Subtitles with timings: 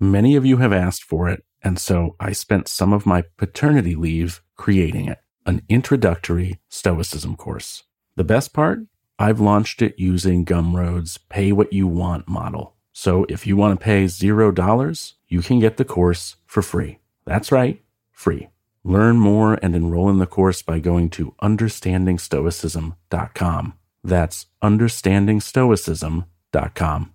[0.00, 3.96] Many of you have asked for it, and so I spent some of my paternity
[3.96, 7.82] leave creating it an introductory Stoicism course.
[8.16, 8.80] The best part?
[9.18, 12.76] I've launched it using Gumroad's pay what you want model.
[12.92, 16.98] So if you want to pay $0, you can get the course for free.
[17.24, 18.50] That's right, free.
[18.84, 23.74] Learn more and enroll in the course by going to understandingstoicism.com.
[24.04, 27.14] That's understandingstoicism.com.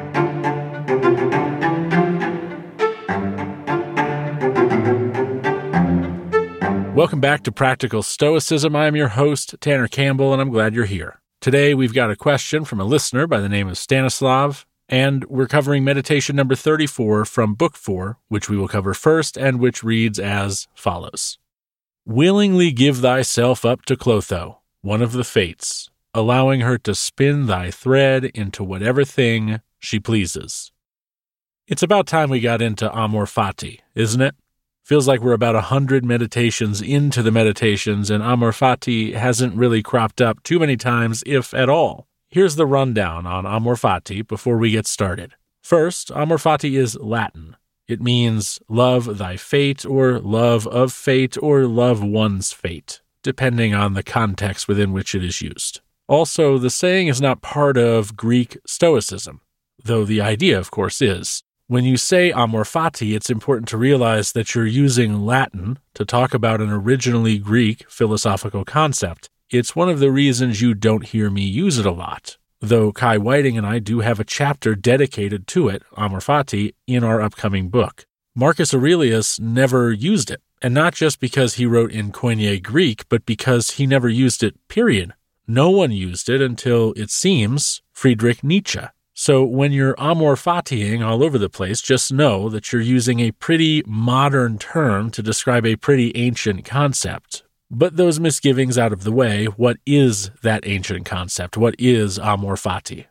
[7.01, 8.75] Welcome back to Practical Stoicism.
[8.75, 11.19] I am your host, Tanner Campbell, and I'm glad you're here.
[11.39, 15.47] Today, we've got a question from a listener by the name of Stanislav, and we're
[15.47, 20.19] covering meditation number 34 from Book 4, which we will cover first, and which reads
[20.19, 21.39] as follows
[22.05, 27.71] Willingly give thyself up to Clotho, one of the fates, allowing her to spin thy
[27.71, 30.71] thread into whatever thing she pleases.
[31.65, 34.35] It's about time we got into Amor Fati, isn't it?
[34.83, 39.83] Feels like we're about a hundred meditations into the meditations, and Amor Fati hasn't really
[39.83, 42.07] cropped up too many times, if at all.
[42.29, 45.35] Here's the rundown on Amor Fati before we get started.
[45.61, 47.57] First, Amor Fati is Latin.
[47.87, 53.93] It means love thy fate, or love of fate, or love one's fate, depending on
[53.93, 55.81] the context within which it is used.
[56.07, 59.41] Also, the saying is not part of Greek Stoicism,
[59.83, 61.43] though the idea, of course, is.
[61.71, 66.33] When you say amor fati, it's important to realize that you're using Latin to talk
[66.33, 71.43] about an originally Greek philosophical concept, it's one of the reasons you don't hear me
[71.43, 75.69] use it a lot, though Kai Whiting and I do have a chapter dedicated to
[75.69, 78.05] it, Amor Fati, in our upcoming book.
[78.35, 83.25] Marcus Aurelius never used it, and not just because he wrote in Koine Greek, but
[83.25, 85.13] because he never used it, period.
[85.47, 88.81] No one used it until, it seems, Friedrich Nietzsche.
[89.23, 93.29] So when you're amor fatiing all over the place, just know that you're using a
[93.29, 97.43] pretty modern term to describe a pretty ancient concept.
[97.69, 101.55] But those misgivings out of the way, what is that ancient concept?
[101.55, 103.05] What is amor fati?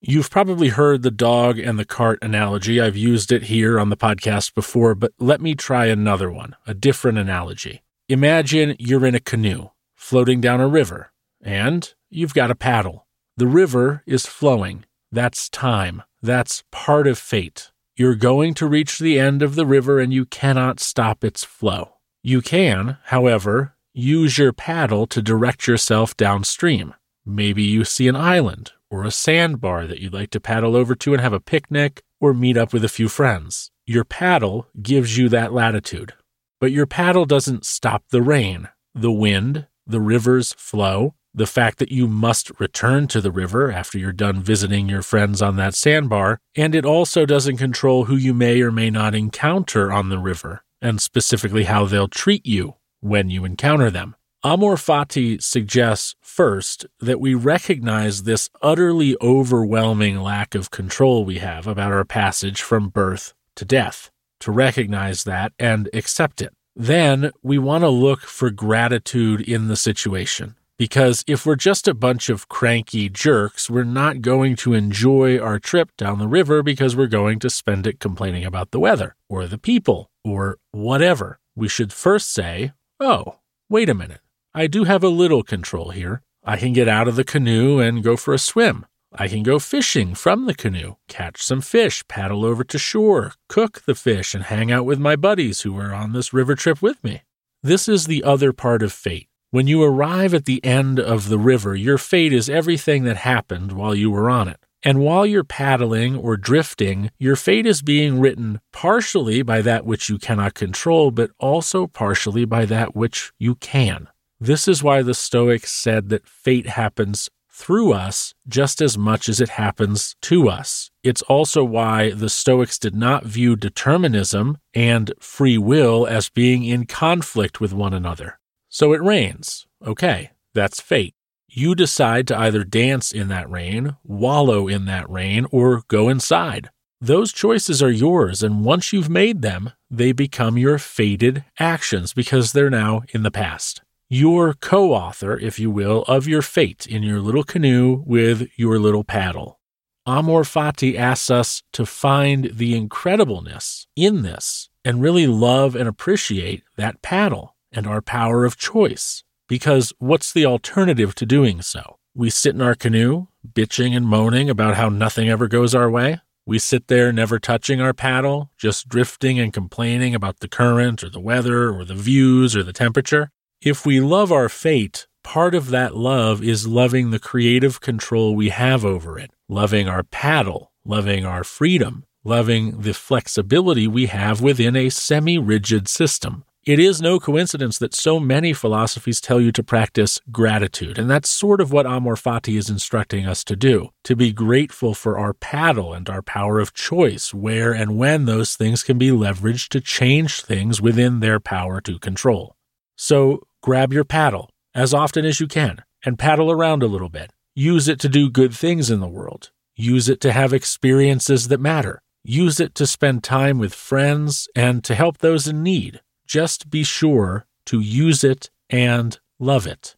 [0.00, 2.80] You've probably heard the dog and the cart analogy.
[2.80, 6.74] I've used it here on the podcast before, but let me try another one, a
[6.74, 7.84] different analogy.
[8.08, 13.06] Imagine you're in a canoe floating down a river, and you've got a paddle.
[13.36, 14.86] The river is flowing.
[15.12, 16.02] That's time.
[16.20, 17.70] That's part of fate.
[17.94, 21.96] You're going to reach the end of the river and you cannot stop its flow.
[22.22, 26.94] You can, however, Use your paddle to direct yourself downstream.
[27.26, 31.12] Maybe you see an island or a sandbar that you'd like to paddle over to
[31.12, 33.70] and have a picnic or meet up with a few friends.
[33.84, 36.14] Your paddle gives you that latitude.
[36.58, 41.92] But your paddle doesn't stop the rain, the wind, the river's flow, the fact that
[41.92, 46.38] you must return to the river after you're done visiting your friends on that sandbar,
[46.54, 50.62] and it also doesn't control who you may or may not encounter on the river,
[50.80, 54.14] and specifically how they'll treat you when you encounter them.
[54.44, 61.66] Amor Fati suggests first that we recognize this utterly overwhelming lack of control we have
[61.68, 64.10] about our passage from birth to death,
[64.40, 66.52] to recognize that and accept it.
[66.74, 70.56] Then we want to look for gratitude in the situation.
[70.82, 75.60] Because if we're just a bunch of cranky jerks, we're not going to enjoy our
[75.60, 79.46] trip down the river because we're going to spend it complaining about the weather or
[79.46, 81.38] the people or whatever.
[81.54, 83.36] We should first say, Oh,
[83.68, 84.22] wait a minute.
[84.54, 86.20] I do have a little control here.
[86.42, 88.84] I can get out of the canoe and go for a swim.
[89.14, 93.82] I can go fishing from the canoe, catch some fish, paddle over to shore, cook
[93.82, 97.04] the fish, and hang out with my buddies who are on this river trip with
[97.04, 97.22] me.
[97.62, 99.28] This is the other part of fate.
[99.52, 103.72] When you arrive at the end of the river, your fate is everything that happened
[103.72, 104.56] while you were on it.
[104.82, 110.08] And while you're paddling or drifting, your fate is being written partially by that which
[110.08, 114.08] you cannot control, but also partially by that which you can.
[114.40, 119.38] This is why the Stoics said that fate happens through us just as much as
[119.38, 120.90] it happens to us.
[121.02, 126.86] It's also why the Stoics did not view determinism and free will as being in
[126.86, 128.38] conflict with one another.
[128.72, 129.66] So it rains.
[129.86, 131.14] Okay, that's fate.
[131.46, 136.70] You decide to either dance in that rain, wallow in that rain, or go inside.
[136.98, 142.52] Those choices are yours, and once you've made them, they become your fated actions because
[142.52, 147.02] they're now in the past your co author, if you will, of your fate in
[147.02, 149.58] your little canoe with your little paddle.
[150.06, 156.62] Amor Fati asks us to find the incredibleness in this and really love and appreciate
[156.76, 159.24] that paddle and our power of choice.
[159.48, 161.96] Because what's the alternative to doing so?
[162.14, 166.20] We sit in our canoe, bitching and moaning about how nothing ever goes our way.
[166.44, 171.08] We sit there never touching our paddle, just drifting and complaining about the current or
[171.08, 173.30] the weather or the views or the temperature.
[173.60, 178.48] If we love our fate, part of that love is loving the creative control we
[178.48, 184.74] have over it, loving our paddle, loving our freedom, loving the flexibility we have within
[184.74, 186.44] a semi rigid system.
[186.64, 191.28] It is no coincidence that so many philosophies tell you to practice gratitude, and that's
[191.28, 195.34] sort of what Amor Fati is instructing us to do to be grateful for our
[195.34, 199.80] paddle and our power of choice, where and when those things can be leveraged to
[199.80, 202.54] change things within their power to control.
[202.94, 207.32] So, grab your paddle as often as you can and paddle around a little bit.
[207.56, 209.50] Use it to do good things in the world.
[209.74, 212.02] Use it to have experiences that matter.
[212.22, 216.00] Use it to spend time with friends and to help those in need.
[216.32, 219.96] Just be sure to use it and love it.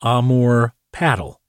[0.00, 1.40] Amor Paddle.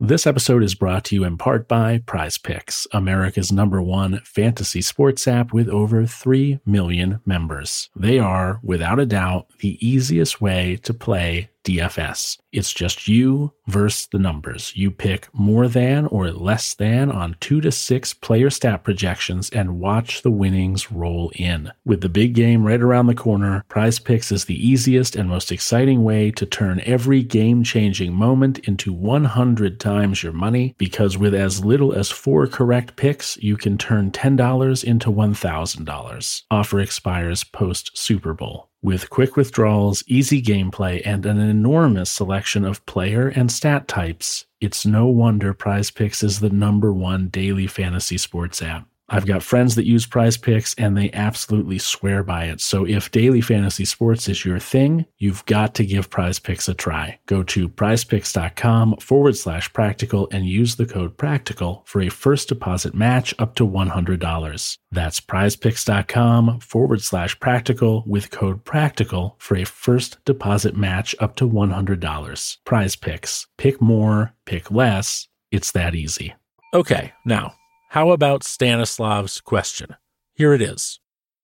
[0.00, 4.80] This episode is brought to you in part by Prize Picks, America's number one fantasy
[4.80, 7.90] sports app with over 3 million members.
[7.94, 12.38] They are, without a doubt, the easiest way to play DFS.
[12.50, 14.72] It's just you versus the numbers.
[14.74, 19.78] You pick more than or less than on two to six player stat projections and
[19.78, 21.70] watch the winnings roll in.
[21.84, 25.52] With the big game right around the corner, Prize Picks is the easiest and most
[25.52, 31.34] exciting way to turn every game changing moment into 100 times your money because with
[31.34, 36.42] as little as four correct picks, you can turn $10 into $1,000.
[36.50, 38.70] Offer expires post Super Bowl.
[38.80, 44.86] With quick withdrawals, easy gameplay, and an enormous selection of player and stat types, it's
[44.86, 48.86] no wonder Prize Picks is the number one daily fantasy sports app.
[49.10, 52.60] I've got friends that use prize picks and they absolutely swear by it.
[52.60, 56.74] So if daily fantasy sports is your thing, you've got to give prize picks a
[56.74, 57.18] try.
[57.26, 62.94] Go to prizepicks.com forward slash practical and use the code practical for a first deposit
[62.94, 64.78] match up to $100.
[64.90, 71.48] That's prizepicks.com forward slash practical with code practical for a first deposit match up to
[71.48, 72.56] $100.
[72.64, 73.46] Prize picks.
[73.56, 75.28] Pick more, pick less.
[75.50, 76.34] It's that easy.
[76.74, 77.54] Okay, now
[77.88, 79.96] how about Stanislav's question?
[80.34, 81.00] Here it is.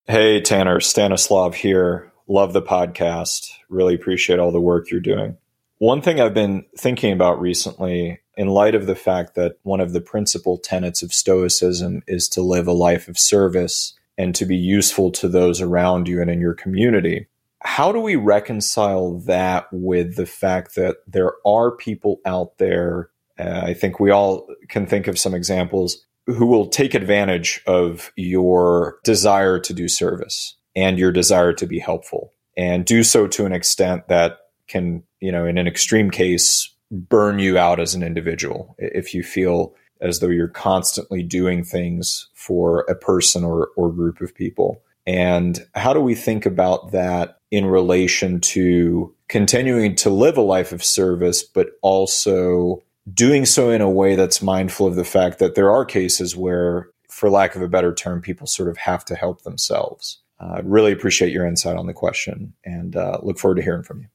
[0.06, 2.12] Hey, Tanner, Stanislav here.
[2.28, 3.48] Love the podcast.
[3.70, 5.38] Really appreciate all the work you're doing.
[5.78, 9.92] One thing I've been thinking about recently, in light of the fact that one of
[9.92, 14.56] the principal tenets of Stoicism is to live a life of service and to be
[14.56, 17.26] useful to those around you and in your community,
[17.60, 23.08] how do we reconcile that with the fact that there are people out there?
[23.38, 28.12] Uh, I think we all can think of some examples who will take advantage of
[28.16, 33.46] your desire to do service and your desire to be helpful and do so to
[33.46, 34.38] an extent that
[34.68, 39.22] can, you know, in an extreme case, burn you out as an individual if you
[39.22, 44.82] feel as though you're constantly doing things for a person or, or group of people.
[45.06, 50.72] And how do we think about that in relation to continuing to live a life
[50.72, 55.54] of service, but also doing so in a way that's mindful of the fact that
[55.54, 59.14] there are cases where, for lack of a better term, people sort of have to
[59.14, 60.20] help themselves.
[60.40, 63.84] I uh, really appreciate your insight on the question and uh, look forward to hearing
[63.84, 64.06] from you.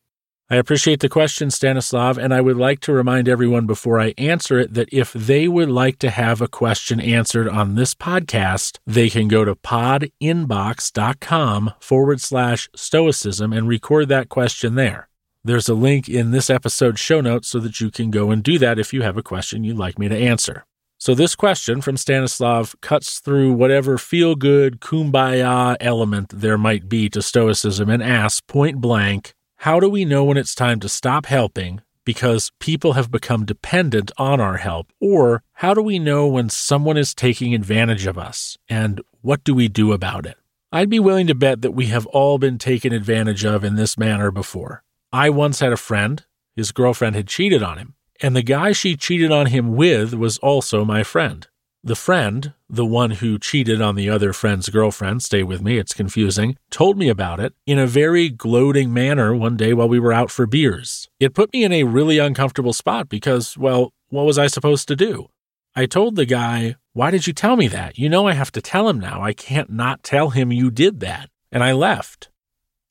[0.51, 4.57] I appreciate the question, Stanislav, and I would like to remind everyone before I answer
[4.57, 9.11] it that if they would like to have a question answered on this podcast, they
[9.11, 15.08] can go to podinbox.com forward slash stoicism and record that question there.
[15.43, 18.59] There's a link in this episode's show notes so that you can go and do
[18.59, 20.65] that if you have a question you'd like me to answer.
[20.97, 27.07] So, this question from Stanislav cuts through whatever feel good, kumbaya element there might be
[27.11, 31.25] to Stoicism and asks point blank How do we know when it's time to stop
[31.25, 34.91] helping because people have become dependent on our help?
[34.99, 38.57] Or how do we know when someone is taking advantage of us?
[38.67, 40.35] And what do we do about it?
[40.73, 43.97] I'd be willing to bet that we have all been taken advantage of in this
[43.97, 44.83] manner before.
[45.11, 46.23] I once had a friend,
[46.55, 50.37] his girlfriend had cheated on him, and the guy she cheated on him with was
[50.37, 51.47] also my friend.
[51.83, 55.93] The friend, the one who cheated on the other friend's girlfriend, stay with me, it's
[55.95, 60.13] confusing, told me about it in a very gloating manner one day while we were
[60.13, 61.07] out for beers.
[61.19, 64.95] It put me in a really uncomfortable spot because, well, what was I supposed to
[64.95, 65.29] do?
[65.75, 67.97] I told the guy, Why did you tell me that?
[67.97, 69.23] You know I have to tell him now.
[69.23, 71.29] I can't not tell him you did that.
[71.51, 72.29] And I left.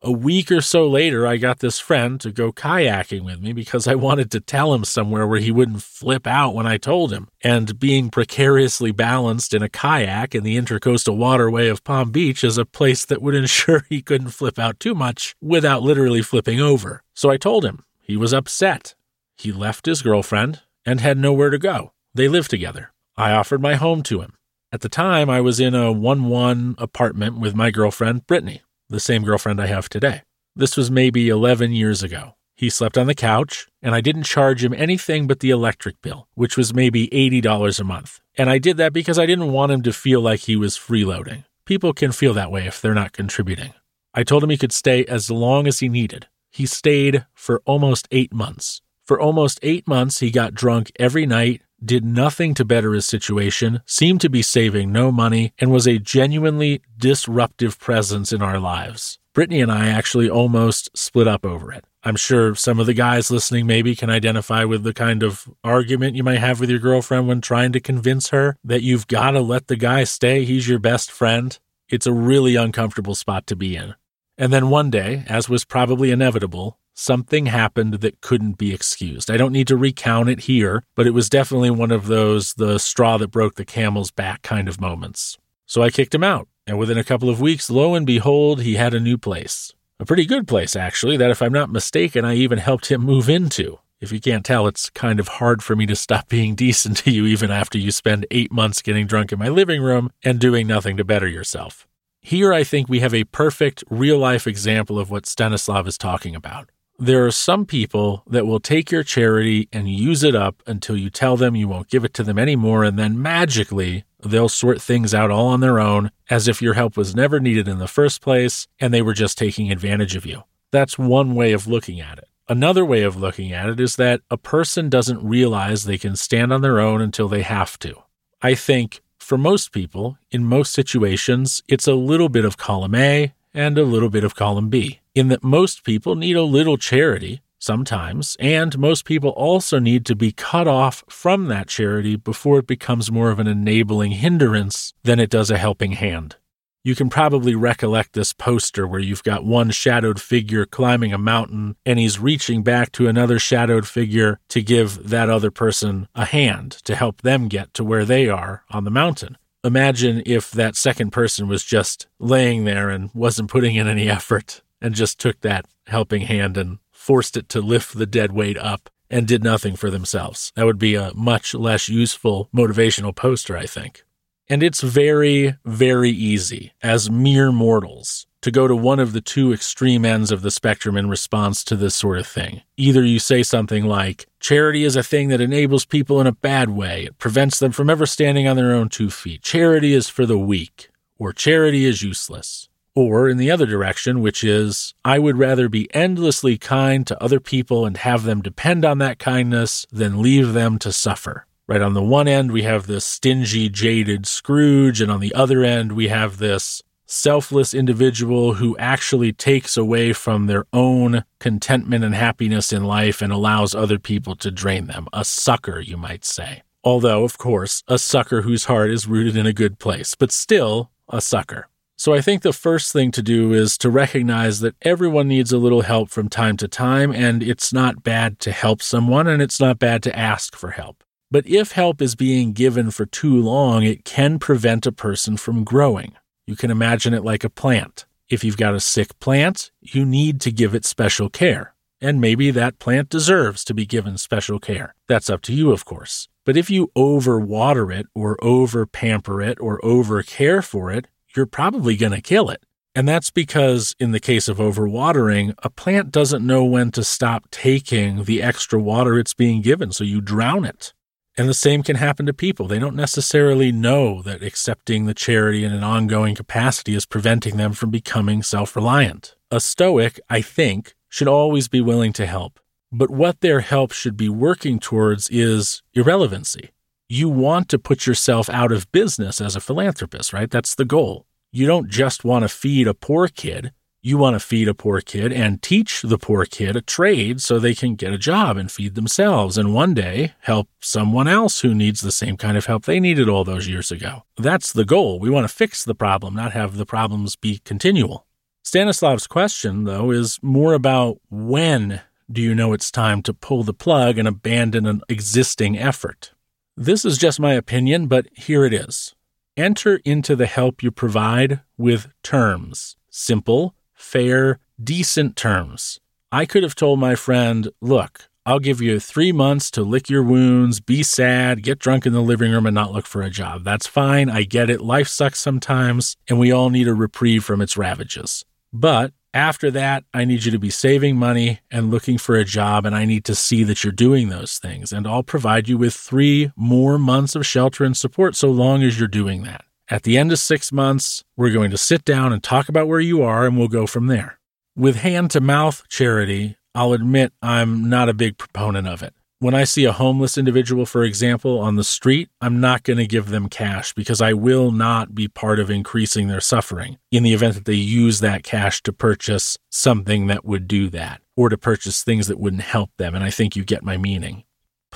[0.01, 3.89] A week or so later, I got this friend to go kayaking with me because
[3.89, 7.27] I wanted to tell him somewhere where he wouldn't flip out when I told him.
[7.43, 12.59] And being precariously balanced in a kayak in the intercoastal waterway of Palm Beach is
[12.59, 17.03] a place that would ensure he couldn't flip out too much without literally flipping over.
[17.15, 17.83] So I told him.
[18.01, 18.95] He was upset.
[19.37, 21.91] He left his girlfriend and had nowhere to go.
[22.15, 22.93] They lived together.
[23.17, 24.35] I offered my home to him.
[24.71, 29.01] At the time, I was in a 1 1 apartment with my girlfriend, Brittany the
[29.01, 30.23] same girlfriend I have today.
[30.57, 32.35] This was maybe 11 years ago.
[32.57, 36.27] He slept on the couch, and I didn't charge him anything but the electric bill,
[36.35, 38.21] which was maybe $80 a month.
[38.37, 41.45] And I did that because I didn't want him to feel like he was freeloading.
[41.65, 43.75] People can feel that way if they're not contributing.
[44.15, 46.27] I told him he could stay as long as he needed.
[46.51, 48.83] He stayed for almost eight months.
[49.05, 53.83] For almost eight months, he got drunk every night did nothing to better his situation,
[53.87, 59.19] seemed to be saving no money, and was a genuinely disruptive presence in our lives.
[59.35, 61.85] Brittany and I actually almost split up over it.
[62.03, 66.17] I'm sure some of the guys listening maybe can identify with the kind of argument
[66.17, 69.41] you might have with your girlfriend when trying to convince her that you've got to
[69.41, 70.45] let the guy stay.
[70.45, 71.59] He's your best friend.
[71.89, 73.95] It's a really uncomfortable spot to be in.
[74.37, 79.31] And then one day, as was probably inevitable, something happened that couldn't be excused.
[79.31, 82.79] I don't need to recount it here, but it was definitely one of those the
[82.79, 85.39] straw that broke the camel's back kind of moments.
[85.65, 88.75] So I kicked him out, and within a couple of weeks, lo and behold, he
[88.75, 89.73] had a new place.
[90.01, 93.29] A pretty good place, actually, that if I'm not mistaken, I even helped him move
[93.29, 93.79] into.
[94.01, 97.11] If you can't tell, it's kind of hard for me to stop being decent to
[97.11, 100.67] you even after you spend eight months getting drunk in my living room and doing
[100.67, 101.87] nothing to better yourself.
[102.21, 106.35] Here, I think we have a perfect real life example of what Stanislav is talking
[106.35, 106.71] about.
[107.01, 111.11] There are some people that will take your charity and use it up until you
[111.11, 115.15] tell them you won't give it to them anymore, and then magically they'll sort things
[115.15, 118.21] out all on their own as if your help was never needed in the first
[118.21, 120.43] place and they were just taking advantage of you.
[120.73, 122.29] That's one way of looking at it.
[122.49, 126.53] Another way of looking at it is that a person doesn't realize they can stand
[126.53, 127.95] on their own until they have to.
[128.43, 133.35] I think for most people, in most situations, it's a little bit of column A
[133.55, 137.41] and a little bit of column B in that most people need a little charity
[137.59, 142.67] sometimes, and most people also need to be cut off from that charity before it
[142.67, 146.37] becomes more of an enabling hindrance than it does a helping hand.
[146.85, 151.77] You can probably recollect this poster where you've got one shadowed figure climbing a mountain
[151.85, 156.73] and he's reaching back to another shadowed figure to give that other person a hand
[156.85, 159.37] to help them get to where they are on the mountain.
[159.69, 164.63] Imagine if that second person was just laying there and wasn't putting in any effort
[164.81, 168.89] and just took that helping hand and forced it to lift the dead weight up
[169.11, 170.55] and did nothing for themselves.
[170.57, 174.05] That would be a much less useful motivational poster, I think.
[174.49, 179.53] And it's very, very easy as mere mortals to go to one of the two
[179.53, 182.63] extreme ends of the spectrum in response to this sort of thing.
[182.77, 186.71] Either you say something like, charity is a thing that enables people in a bad
[186.71, 189.43] way, it prevents them from ever standing on their own two feet.
[189.43, 192.69] Charity is for the weak, or charity is useless.
[192.95, 197.39] Or in the other direction, which is, I would rather be endlessly kind to other
[197.39, 201.47] people and have them depend on that kindness than leave them to suffer.
[201.69, 205.63] Right on the one end, we have this stingy, jaded Scrooge, and on the other
[205.63, 212.15] end, we have this selfless individual who actually takes away from their own contentment and
[212.15, 215.09] happiness in life and allows other people to drain them.
[215.13, 216.63] A sucker, you might say.
[216.85, 220.91] Although, of course, a sucker whose heart is rooted in a good place, but still
[221.09, 221.69] a sucker.
[221.97, 225.59] So I think the first thing to do is to recognize that everyone needs a
[225.59, 229.59] little help from time to time, and it's not bad to help someone, and it's
[229.59, 231.03] not bad to ask for help.
[231.31, 235.65] But if help is being given for too long, it can prevent a person from
[235.65, 236.13] growing.
[236.49, 238.07] You can imagine it like a plant.
[238.31, 241.75] If you've got a sick plant, you need to give it special care.
[242.01, 244.95] and maybe that plant deserves to be given special care.
[245.09, 246.29] That's up to you, of course.
[246.47, 251.47] But if you overwater it or over pamper it or over care for it, you're
[251.47, 252.63] probably going to kill it.
[252.95, 257.51] And that's because, in the case of overwatering, a plant doesn't know when to stop
[257.51, 260.95] taking the extra water it's being given, so you drown it.
[261.39, 262.67] And the same can happen to people.
[262.67, 267.75] They don't necessarily know that accepting the charity in an ongoing capacity is preventing them
[267.75, 269.37] from becoming self reliant.
[269.53, 272.59] A Stoic, I think, should always be willing to help.
[272.91, 276.71] But what their help should be working towards is irrelevancy.
[277.09, 280.51] You want to put yourself out of business as a philanthropist, right?
[280.51, 281.25] That's the goal.
[281.53, 283.73] You don't just want to feed a poor kid.
[284.01, 287.59] You want to feed a poor kid and teach the poor kid a trade so
[287.59, 291.75] they can get a job and feed themselves and one day help someone else who
[291.75, 294.23] needs the same kind of help they needed all those years ago.
[294.37, 295.19] That's the goal.
[295.19, 298.25] We want to fix the problem, not have the problems be continual.
[298.63, 302.01] Stanislav's question, though, is more about when
[302.31, 306.31] do you know it's time to pull the plug and abandon an existing effort?
[306.77, 309.17] This is just my opinion, but here it is.
[309.57, 316.01] Enter into the help you provide with terms simple, fair, decent terms.
[316.31, 320.23] I could have told my friend, look, I'll give you three months to lick your
[320.23, 323.65] wounds, be sad, get drunk in the living room, and not look for a job.
[323.65, 324.31] That's fine.
[324.31, 324.81] I get it.
[324.81, 328.47] Life sucks sometimes, and we all need a reprieve from its ravages.
[328.73, 332.87] But after that, I need you to be saving money and looking for a job,
[332.87, 334.93] and I need to see that you're doing those things.
[334.93, 338.99] And I'll provide you with three more months of shelter and support so long as
[338.99, 339.65] you're doing that.
[339.91, 343.01] At the end of six months, we're going to sit down and talk about where
[343.01, 344.39] you are, and we'll go from there.
[344.77, 349.15] With hand to mouth charity, I'll admit I'm not a big proponent of it.
[349.39, 353.07] When I see a homeless individual, for example, on the street, I'm not going to
[353.07, 357.33] give them cash because I will not be part of increasing their suffering in the
[357.33, 361.57] event that they use that cash to purchase something that would do that or to
[361.57, 363.15] purchase things that wouldn't help them.
[363.15, 364.45] And I think you get my meaning.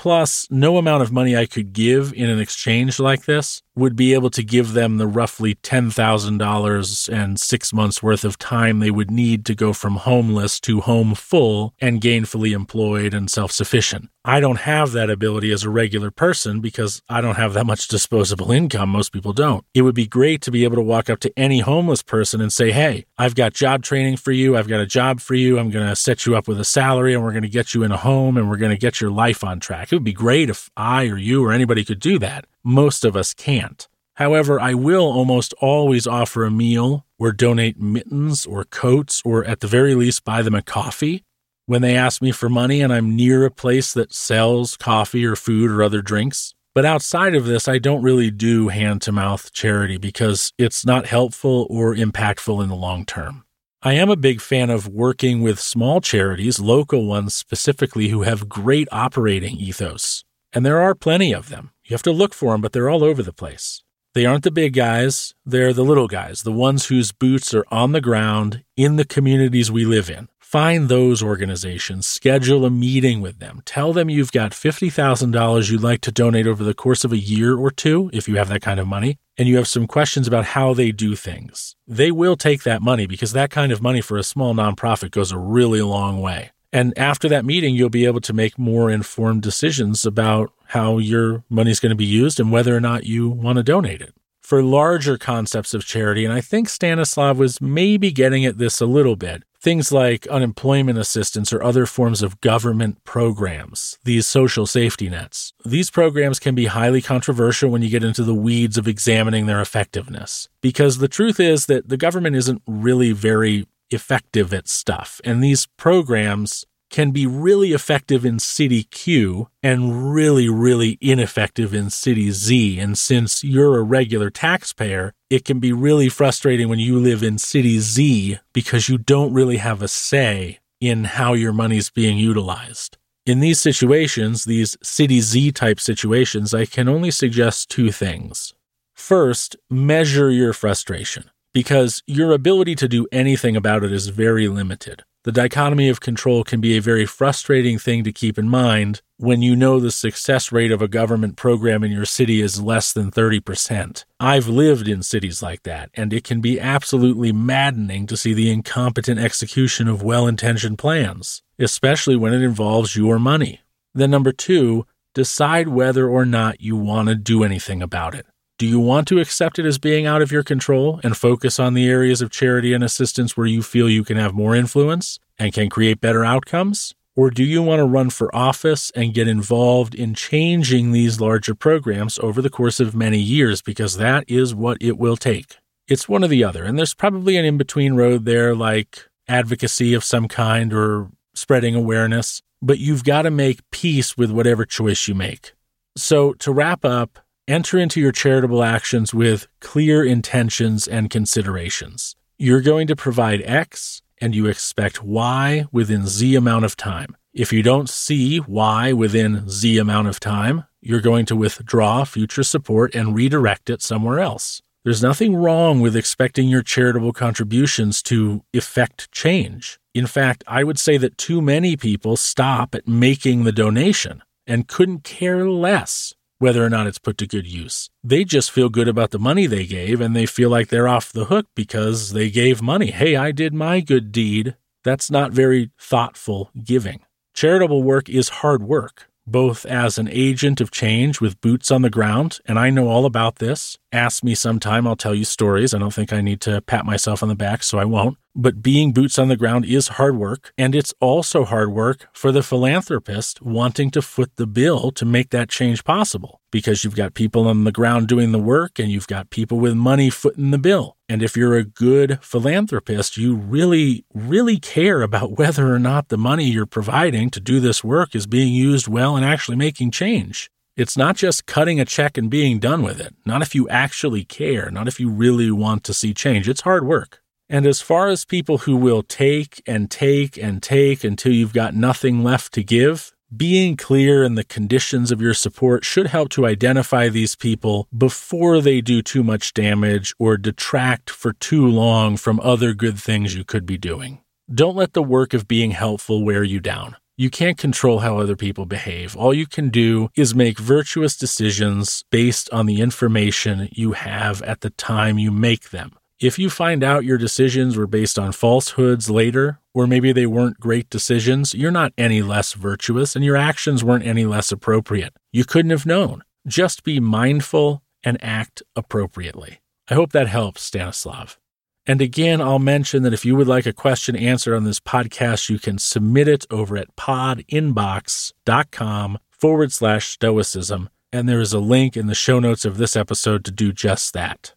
[0.03, 4.13] Plus, no amount of money I could give in an exchange like this would be
[4.13, 9.09] able to give them the roughly $10,000 and six months worth of time they would
[9.09, 14.09] need to go from homeless to home full and gainfully employed and self sufficient.
[14.25, 17.87] I don't have that ability as a regular person because I don't have that much
[17.89, 18.87] disposable income.
[18.87, 19.65] Most people don't.
[19.73, 22.53] It would be great to be able to walk up to any homeless person and
[22.53, 24.55] say, Hey, I've got job training for you.
[24.55, 25.59] I've got a job for you.
[25.59, 27.83] I'm going to set you up with a salary and we're going to get you
[27.83, 29.91] in a home and we're going to get your life on track.
[29.91, 32.45] It would be great if I or you or anybody could do that.
[32.63, 33.85] Most of us can't.
[34.13, 39.59] However, I will almost always offer a meal or donate mittens or coats or at
[39.59, 41.25] the very least buy them a coffee
[41.65, 45.35] when they ask me for money and I'm near a place that sells coffee or
[45.35, 46.53] food or other drinks.
[46.75, 51.05] But outside of this, I don't really do hand to mouth charity because it's not
[51.05, 53.45] helpful or impactful in the long term.
[53.83, 58.49] I am a big fan of working with small charities, local ones specifically, who have
[58.49, 60.23] great operating ethos.
[60.53, 61.71] And there are plenty of them.
[61.83, 63.83] You have to look for them, but they're all over the place.
[64.13, 67.91] They aren't the big guys, they're the little guys, the ones whose boots are on
[67.91, 70.29] the ground in the communities we live in.
[70.53, 76.01] Find those organizations, schedule a meeting with them, tell them you've got $50,000 you'd like
[76.01, 78.79] to donate over the course of a year or two, if you have that kind
[78.79, 81.75] of money, and you have some questions about how they do things.
[81.87, 85.31] They will take that money because that kind of money for a small nonprofit goes
[85.31, 86.51] a really long way.
[86.71, 91.43] And after that meeting, you'll be able to make more informed decisions about how your
[91.49, 94.13] money is going to be used and whether or not you want to donate it.
[94.39, 98.85] For larger concepts of charity, and I think Stanislav was maybe getting at this a
[98.85, 105.09] little bit, things like unemployment assistance or other forms of government programs, these social safety
[105.09, 105.53] nets.
[105.63, 109.61] These programs can be highly controversial when you get into the weeds of examining their
[109.61, 110.49] effectiveness.
[110.61, 115.65] Because the truth is that the government isn't really very effective at stuff, and these
[115.77, 122.79] programs can be really effective in city Q and really, really ineffective in city Z.
[122.79, 127.39] And since you're a regular taxpayer, it can be really frustrating when you live in
[127.39, 132.99] city Z because you don't really have a say in how your money's being utilized.
[133.25, 138.53] In these situations, these city Z type situations, I can only suggest two things.
[138.93, 145.03] First, measure your frustration because your ability to do anything about it is very limited.
[145.23, 149.41] The dichotomy of control can be a very frustrating thing to keep in mind when
[149.41, 153.09] you know the success rate of a government program in your city is less than
[153.09, 154.03] 30%.
[154.19, 158.51] I've lived in cities like that, and it can be absolutely maddening to see the
[158.51, 163.61] incompetent execution of well intentioned plans, especially when it involves your money.
[163.93, 168.25] Then, number two, decide whether or not you want to do anything about it.
[168.57, 171.73] Do you want to accept it as being out of your control and focus on
[171.73, 175.19] the areas of charity and assistance where you feel you can have more influence?
[175.37, 176.93] and can create better outcomes?
[177.15, 181.53] Or do you want to run for office and get involved in changing these larger
[181.53, 183.61] programs over the course of many years?
[183.61, 185.57] Because that is what it will take.
[185.87, 186.63] It's one or the other.
[186.63, 191.75] And there's probably an in between road there, like advocacy of some kind or spreading
[191.75, 192.41] awareness.
[192.63, 195.53] But you've got to make peace with whatever choice you make.
[195.95, 202.15] So, to wrap up, enter into your charitable actions with clear intentions and considerations.
[202.37, 207.17] You're going to provide X and you expect Y within Z amount of time.
[207.33, 212.43] If you don't see Y within Z amount of time, you're going to withdraw future
[212.43, 214.61] support and redirect it somewhere else.
[214.83, 219.79] There's nothing wrong with expecting your charitable contributions to effect change.
[219.93, 224.67] In fact, I would say that too many people stop at making the donation and
[224.67, 227.89] couldn't care less whether or not it's put to good use.
[228.03, 231.09] They just feel good about the money they gave and they feel like they're off
[231.09, 232.91] the hook because they gave money.
[232.91, 234.57] Hey, I did my good deed.
[234.83, 236.99] That's not very thoughtful giving.
[237.33, 241.89] Charitable work is hard work, both as an agent of change with boots on the
[241.89, 243.77] ground, and I know all about this.
[243.91, 245.73] Ask me sometime, I'll tell you stories.
[245.73, 248.17] I don't think I need to pat myself on the back, so I won't.
[248.35, 252.31] But being boots on the ground is hard work, and it's also hard work for
[252.31, 257.13] the philanthropist wanting to foot the bill to make that change possible because you've got
[257.13, 260.57] people on the ground doing the work and you've got people with money footing the
[260.57, 260.97] bill.
[261.13, 266.17] And if you're a good philanthropist, you really, really care about whether or not the
[266.17, 270.49] money you're providing to do this work is being used well and actually making change.
[270.75, 273.13] It's not just cutting a check and being done with it.
[273.27, 276.49] Not if you actually care, not if you really want to see change.
[276.49, 277.21] It's hard work.
[277.47, 281.75] And as far as people who will take and take and take until you've got
[281.75, 286.45] nothing left to give, being clear in the conditions of your support should help to
[286.45, 292.39] identify these people before they do too much damage or detract for too long from
[292.41, 294.21] other good things you could be doing.
[294.53, 296.97] Don't let the work of being helpful wear you down.
[297.15, 299.15] You can't control how other people behave.
[299.15, 304.61] All you can do is make virtuous decisions based on the information you have at
[304.61, 305.91] the time you make them.
[306.19, 310.59] If you find out your decisions were based on falsehoods later, or maybe they weren't
[310.59, 315.13] great decisions, you're not any less virtuous and your actions weren't any less appropriate.
[315.31, 316.23] You couldn't have known.
[316.47, 319.59] Just be mindful and act appropriately.
[319.89, 321.37] I hope that helps, Stanislav.
[321.85, 325.49] And again, I'll mention that if you would like a question answered on this podcast,
[325.49, 330.89] you can submit it over at podinbox.com forward slash stoicism.
[331.11, 334.13] And there is a link in the show notes of this episode to do just
[334.13, 334.53] that.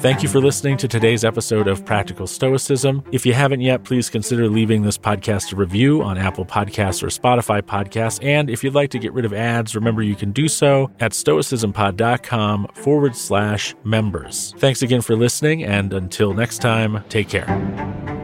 [0.00, 3.02] Thank you for listening to today's episode of Practical Stoicism.
[3.12, 7.06] If you haven't yet, please consider leaving this podcast a review on Apple Podcasts or
[7.06, 8.22] Spotify Podcasts.
[8.22, 11.12] And if you'd like to get rid of ads, remember you can do so at
[11.12, 14.54] stoicismpod.com forward slash members.
[14.58, 18.15] Thanks again for listening, and until next time, take care.